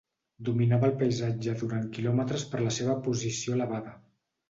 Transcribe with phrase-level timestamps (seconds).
[0.47, 3.99] Dominava el paisatge durant quilòmetres per la seva posició elevada.